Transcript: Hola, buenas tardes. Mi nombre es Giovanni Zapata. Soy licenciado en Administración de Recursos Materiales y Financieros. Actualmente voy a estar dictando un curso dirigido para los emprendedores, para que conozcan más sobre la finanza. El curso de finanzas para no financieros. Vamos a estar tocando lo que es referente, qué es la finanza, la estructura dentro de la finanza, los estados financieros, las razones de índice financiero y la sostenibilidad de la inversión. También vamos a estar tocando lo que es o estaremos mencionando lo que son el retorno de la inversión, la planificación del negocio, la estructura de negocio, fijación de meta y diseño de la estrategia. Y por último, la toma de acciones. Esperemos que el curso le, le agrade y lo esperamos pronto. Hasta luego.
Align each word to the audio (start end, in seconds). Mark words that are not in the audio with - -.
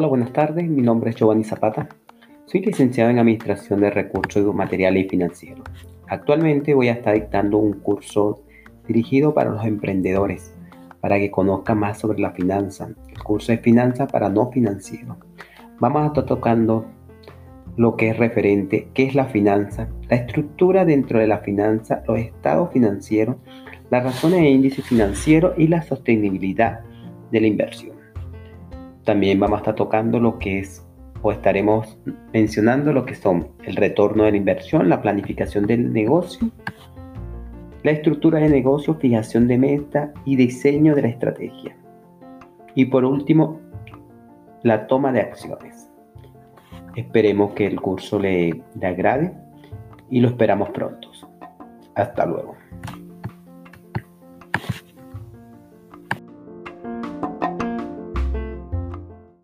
Hola, 0.00 0.08
buenas 0.08 0.32
tardes. 0.32 0.66
Mi 0.66 0.80
nombre 0.80 1.10
es 1.10 1.16
Giovanni 1.16 1.44
Zapata. 1.44 1.86
Soy 2.46 2.62
licenciado 2.62 3.10
en 3.10 3.18
Administración 3.18 3.82
de 3.82 3.90
Recursos 3.90 4.54
Materiales 4.54 5.04
y 5.04 5.08
Financieros. 5.10 5.68
Actualmente 6.08 6.72
voy 6.72 6.88
a 6.88 6.92
estar 6.92 7.12
dictando 7.12 7.58
un 7.58 7.74
curso 7.74 8.40
dirigido 8.88 9.34
para 9.34 9.50
los 9.50 9.62
emprendedores, 9.62 10.54
para 11.02 11.18
que 11.18 11.30
conozcan 11.30 11.80
más 11.80 11.98
sobre 11.98 12.18
la 12.18 12.30
finanza. 12.30 12.88
El 13.08 13.22
curso 13.22 13.52
de 13.52 13.58
finanzas 13.58 14.10
para 14.10 14.30
no 14.30 14.50
financieros. 14.50 15.18
Vamos 15.80 16.00
a 16.00 16.06
estar 16.06 16.24
tocando 16.24 16.86
lo 17.76 17.94
que 17.94 18.08
es 18.08 18.16
referente, 18.16 18.88
qué 18.94 19.02
es 19.02 19.14
la 19.14 19.26
finanza, 19.26 19.90
la 20.08 20.16
estructura 20.16 20.86
dentro 20.86 21.18
de 21.18 21.26
la 21.26 21.40
finanza, 21.40 22.02
los 22.08 22.18
estados 22.18 22.72
financieros, 22.72 23.36
las 23.90 24.02
razones 24.02 24.40
de 24.40 24.48
índice 24.48 24.80
financiero 24.80 25.52
y 25.58 25.66
la 25.66 25.82
sostenibilidad 25.82 26.80
de 27.30 27.40
la 27.42 27.46
inversión. 27.48 27.99
También 29.04 29.40
vamos 29.40 29.58
a 29.58 29.60
estar 29.60 29.74
tocando 29.74 30.20
lo 30.20 30.38
que 30.38 30.60
es 30.60 30.86
o 31.22 31.32
estaremos 31.32 31.98
mencionando 32.32 32.92
lo 32.92 33.04
que 33.04 33.14
son 33.14 33.48
el 33.64 33.76
retorno 33.76 34.24
de 34.24 34.32
la 34.32 34.36
inversión, 34.36 34.88
la 34.88 35.02
planificación 35.02 35.66
del 35.66 35.92
negocio, 35.92 36.50
la 37.82 37.90
estructura 37.90 38.38
de 38.38 38.48
negocio, 38.48 38.94
fijación 38.94 39.48
de 39.48 39.58
meta 39.58 40.12
y 40.24 40.36
diseño 40.36 40.94
de 40.94 41.02
la 41.02 41.08
estrategia. 41.08 41.76
Y 42.74 42.86
por 42.86 43.04
último, 43.04 43.60
la 44.62 44.86
toma 44.86 45.12
de 45.12 45.20
acciones. 45.20 45.90
Esperemos 46.96 47.52
que 47.52 47.66
el 47.66 47.80
curso 47.80 48.18
le, 48.18 48.62
le 48.78 48.86
agrade 48.86 49.32
y 50.10 50.20
lo 50.20 50.28
esperamos 50.28 50.70
pronto. 50.70 51.10
Hasta 51.94 52.24
luego. 52.24 52.56